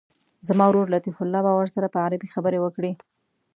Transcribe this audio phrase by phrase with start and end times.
[0.47, 2.91] زما ورور لطیف الله به ورسره په عربي خبرې وکړي.